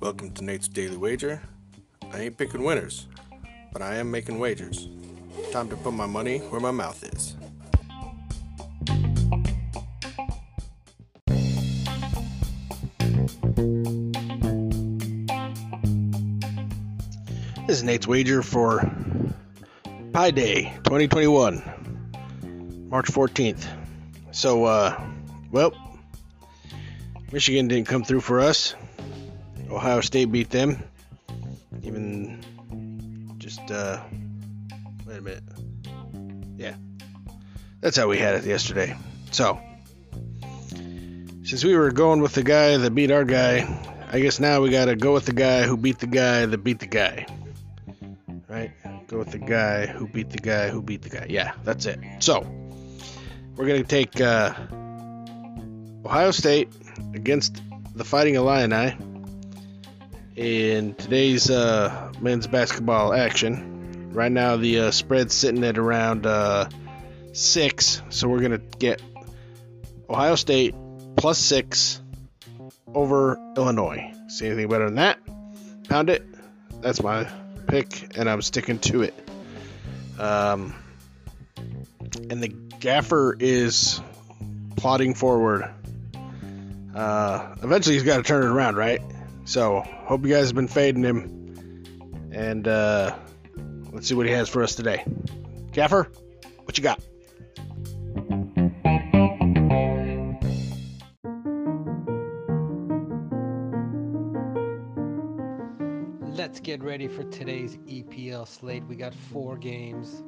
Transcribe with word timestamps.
Welcome 0.00 0.32
to 0.34 0.42
Nate's 0.42 0.66
Daily 0.66 0.96
Wager. 0.96 1.40
I 2.12 2.22
ain't 2.22 2.36
picking 2.36 2.64
winners, 2.64 3.06
but 3.72 3.80
I 3.80 3.94
am 3.96 4.10
making 4.10 4.40
wagers. 4.40 4.88
Time 5.52 5.68
to 5.68 5.76
put 5.76 5.92
my 5.92 6.06
money 6.06 6.38
where 6.38 6.60
my 6.60 6.72
mouth 6.72 7.04
is. 7.04 7.36
This 17.68 17.76
is 17.76 17.84
Nate's 17.84 18.08
Wager 18.08 18.42
for 18.42 18.90
Pi 20.12 20.32
Day 20.32 20.72
2021, 20.82 22.88
March 22.90 23.06
14th. 23.06 23.64
So, 24.32 24.64
uh, 24.64 25.00
well, 25.50 25.72
Michigan 27.32 27.68
didn't 27.68 27.86
come 27.86 28.04
through 28.04 28.20
for 28.20 28.40
us. 28.40 28.74
Ohio 29.70 30.00
State 30.00 30.32
beat 30.32 30.50
them. 30.50 30.82
Even 31.82 32.42
just, 33.38 33.70
uh, 33.70 34.02
wait 35.06 35.18
a 35.18 35.20
minute. 35.20 35.42
Yeah. 36.56 36.74
That's 37.80 37.96
how 37.96 38.08
we 38.08 38.18
had 38.18 38.34
it 38.34 38.44
yesterday. 38.44 38.96
So, 39.30 39.60
since 41.44 41.64
we 41.64 41.76
were 41.76 41.90
going 41.92 42.20
with 42.20 42.32
the 42.32 42.42
guy 42.42 42.76
that 42.76 42.94
beat 42.94 43.10
our 43.10 43.24
guy, 43.24 43.66
I 44.10 44.20
guess 44.20 44.40
now 44.40 44.60
we 44.60 44.70
gotta 44.70 44.96
go 44.96 45.12
with 45.12 45.26
the 45.26 45.32
guy 45.32 45.62
who 45.62 45.76
beat 45.76 45.98
the 45.98 46.06
guy 46.06 46.46
that 46.46 46.58
beat 46.58 46.78
the 46.80 46.86
guy. 46.86 47.26
Right? 48.48 48.72
Go 49.06 49.18
with 49.18 49.30
the 49.30 49.38
guy 49.38 49.86
who 49.86 50.08
beat 50.08 50.30
the 50.30 50.38
guy 50.38 50.68
who 50.68 50.82
beat 50.82 51.02
the 51.02 51.10
guy. 51.10 51.26
Yeah, 51.28 51.52
that's 51.64 51.86
it. 51.86 52.00
So, 52.20 52.40
we're 53.54 53.66
gonna 53.66 53.84
take, 53.84 54.20
uh, 54.20 54.54
Ohio 56.08 56.30
State 56.30 56.70
against 57.12 57.60
the 57.94 58.02
Fighting 58.02 58.36
Illini 58.36 58.96
in 60.36 60.94
today's 60.94 61.50
uh, 61.50 62.10
men's 62.18 62.46
basketball 62.46 63.12
action. 63.12 64.10
Right 64.14 64.32
now, 64.32 64.56
the 64.56 64.78
uh, 64.78 64.90
spread's 64.90 65.34
sitting 65.34 65.62
at 65.64 65.76
around 65.76 66.24
uh, 66.24 66.70
six, 67.34 68.00
so 68.08 68.26
we're 68.26 68.40
gonna 68.40 68.56
get 68.56 69.02
Ohio 70.08 70.34
State 70.34 70.74
plus 71.14 71.36
six 71.36 72.00
over 72.94 73.38
Illinois. 73.54 74.10
See 74.28 74.46
anything 74.46 74.68
better 74.68 74.86
than 74.86 74.94
that? 74.94 75.18
Pound 75.90 76.08
it. 76.08 76.24
That's 76.80 77.02
my 77.02 77.30
pick, 77.66 78.16
and 78.16 78.30
I'm 78.30 78.40
sticking 78.40 78.78
to 78.78 79.02
it. 79.02 79.28
Um, 80.18 80.74
and 82.30 82.42
the 82.42 82.48
gaffer 82.48 83.36
is 83.38 84.00
plodding 84.74 85.12
forward. 85.12 85.74
Uh, 86.94 87.54
eventually, 87.62 87.94
he's 87.94 88.04
got 88.04 88.16
to 88.18 88.22
turn 88.22 88.42
it 88.42 88.48
around, 88.48 88.76
right? 88.76 89.00
So, 89.44 89.80
hope 89.80 90.24
you 90.24 90.32
guys 90.32 90.46
have 90.46 90.54
been 90.54 90.68
fading 90.68 91.04
him. 91.04 92.30
And 92.32 92.68
uh, 92.68 93.16
let's 93.92 94.06
see 94.06 94.14
what 94.14 94.26
he 94.26 94.32
has 94.32 94.48
for 94.48 94.62
us 94.62 94.74
today. 94.74 95.04
Gaffer, 95.72 96.10
what 96.64 96.76
you 96.76 96.84
got? 96.84 97.00
Let's 106.36 106.60
get 106.60 106.82
ready 106.82 107.08
for 107.08 107.24
today's 107.24 107.76
EPL 107.88 108.46
slate. 108.46 108.84
We 108.86 108.96
got 108.96 109.12
four 109.14 109.56
games. 109.56 110.22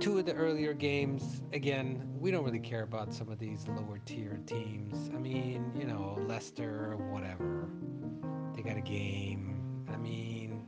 Two 0.00 0.16
of 0.16 0.26
the 0.26 0.34
earlier 0.34 0.74
games, 0.74 1.42
again, 1.52 2.08
we 2.20 2.30
don't 2.30 2.44
really 2.44 2.60
care 2.60 2.82
about 2.84 3.12
some 3.12 3.28
of 3.30 3.40
these 3.40 3.66
lower 3.66 3.98
tier 4.06 4.38
teams. 4.46 5.10
I 5.12 5.18
mean, 5.18 5.72
you 5.76 5.84
know, 5.86 6.16
Leicester, 6.26 6.96
whatever. 7.10 7.68
They 8.54 8.62
got 8.62 8.76
a 8.76 8.80
game. 8.80 9.60
I 9.92 9.96
mean, 9.96 10.62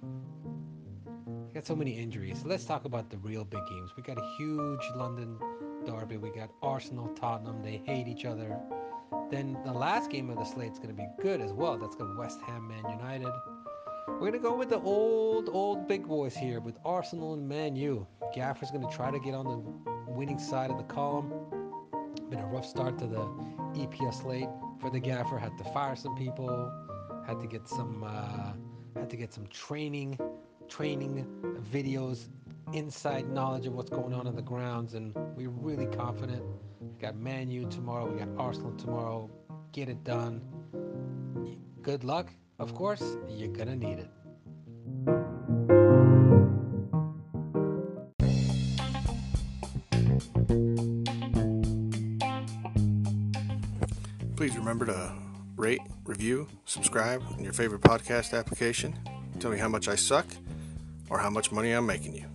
they 1.47 1.55
got 1.55 1.65
so 1.65 1.77
many 1.77 1.93
injuries. 1.93 2.43
Let's 2.45 2.65
talk 2.65 2.85
about 2.85 3.09
the 3.09 3.19
real 3.19 3.45
big 3.45 3.65
games. 3.69 3.93
We 3.97 4.03
got 4.03 4.19
a 4.19 4.35
huge 4.37 4.83
London 4.97 5.39
derby. 5.87 6.17
We 6.17 6.31
got 6.31 6.51
Arsenal, 6.61 7.09
Tottenham. 7.15 7.63
They 7.63 7.81
hate 7.85 8.09
each 8.09 8.25
other. 8.25 8.59
Then 9.31 9.57
the 9.65 9.73
last 9.73 10.11
game 10.11 10.29
of 10.31 10.39
the 10.39 10.45
slate 10.45 10.73
is 10.73 10.79
going 10.79 10.91
to 10.91 10.95
be 10.95 11.07
good 11.23 11.41
as 11.41 11.53
well. 11.53 11.79
That's 11.79 11.95
got 11.95 12.17
West 12.17 12.41
Ham, 12.49 12.67
Man 12.67 12.83
United. 12.99 13.31
We're 14.21 14.27
gonna 14.27 14.43
go 14.43 14.55
with 14.55 14.69
the 14.69 14.81
old, 14.81 15.49
old 15.49 15.89
big 15.89 16.07
boys 16.07 16.37
here 16.37 16.61
with 16.61 16.77
Arsenal 16.85 17.33
and 17.33 17.49
Man 17.49 17.75
U. 17.75 18.07
Gaffer's 18.35 18.71
gonna 18.71 18.91
try 18.91 19.11
to 19.11 19.19
get 19.19 19.33
on 19.33 19.47
the 19.47 20.13
winning 20.13 20.39
side 20.39 20.71
of 20.71 20.77
the 20.77 20.85
column. 20.85 21.33
Been 22.29 22.39
a 22.39 22.47
rough 22.47 22.67
start 22.67 22.99
to 22.99 23.07
the 23.07 23.25
EPL 23.81 24.13
slate 24.13 24.51
for 24.79 24.91
the 24.91 25.01
Gaffer. 25.01 25.39
Had 25.39 25.57
to 25.57 25.65
fire 25.73 25.97
some 25.97 26.15
people. 26.17 26.71
Had 27.27 27.41
to 27.41 27.47
get 27.47 27.67
some. 27.67 28.05
Uh, 28.05 28.53
had 28.95 29.09
to 29.09 29.17
get 29.17 29.33
some 29.33 29.47
training, 29.47 30.19
training 30.69 31.25
videos, 31.73 32.29
inside 32.75 33.27
knowledge 33.27 33.67
of 33.67 33.73
what's 33.73 33.89
going 33.89 34.13
on 34.13 34.27
on 34.27 34.37
the 34.37 34.43
grounds, 34.43 34.93
and 34.93 35.15
we're 35.35 35.49
really 35.49 35.87
confident. 35.87 36.43
We 36.79 36.89
got 37.01 37.17
Man 37.17 37.51
U 37.51 37.67
tomorrow. 37.71 38.13
We 38.13 38.19
got 38.19 38.29
Arsenal 38.37 38.73
tomorrow. 38.73 39.31
Get 39.73 39.89
it 39.89 40.05
done. 40.05 40.43
Good 41.81 42.05
luck. 42.05 42.31
Of 42.61 42.75
course, 42.75 43.17
you're 43.27 43.49
gonna 43.49 43.75
need 43.75 44.01
it. 44.01 44.11
Please 54.37 54.57
remember 54.57 54.85
to 54.87 55.13
rate, 55.57 55.81
review, 56.05 56.47
subscribe 56.67 57.23
in 57.39 57.45
your 57.45 57.55
favorite 57.55 57.81
podcast 57.81 58.39
application. 58.39 58.99
Tell 59.39 59.51
me 59.51 59.57
how 59.57 59.69
much 59.69 59.89
I 59.89 59.97
suck 59.97 60.27
or 61.09 61.19
how 61.19 61.31
much 61.31 61.51
money 61.51 61.73
I'm 61.73 61.87
making 61.87 62.15
you. 62.15 62.30